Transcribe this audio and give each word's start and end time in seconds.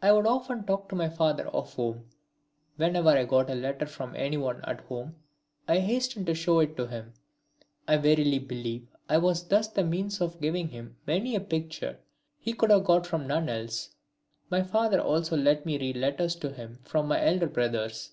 I 0.00 0.12
would 0.12 0.24
often 0.24 0.62
talk 0.64 0.88
to 0.88 0.94
my 0.94 1.08
father 1.08 1.48
of 1.48 1.74
home. 1.74 2.04
Whenever 2.76 3.08
I 3.08 3.24
got 3.24 3.50
a 3.50 3.56
letter 3.56 3.86
from 3.86 4.14
anyone 4.14 4.60
at 4.64 4.82
home 4.82 5.16
I 5.66 5.80
hastened 5.80 6.26
to 6.26 6.34
show 6.36 6.60
it 6.60 6.76
to 6.76 6.86
him. 6.86 7.14
I 7.88 7.96
verily 7.96 8.38
believe 8.38 8.86
I 9.08 9.18
was 9.18 9.48
thus 9.48 9.66
the 9.66 9.82
means 9.82 10.20
of 10.20 10.40
giving 10.40 10.68
him 10.68 10.96
many 11.08 11.34
a 11.34 11.40
picture 11.40 11.98
he 12.38 12.52
could 12.52 12.70
have 12.70 12.84
got 12.84 13.04
from 13.04 13.26
none 13.26 13.48
else. 13.48 13.96
My 14.48 14.62
father 14.62 15.00
also 15.00 15.36
let 15.36 15.66
me 15.66 15.76
read 15.76 15.96
letters 15.96 16.36
to 16.36 16.52
him 16.52 16.78
from 16.84 17.08
my 17.08 17.20
elder 17.20 17.48
brothers. 17.48 18.12